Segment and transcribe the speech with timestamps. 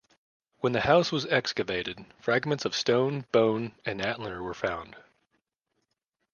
[0.61, 4.95] When this house was excavated, fragments of stone, bone and antler were found.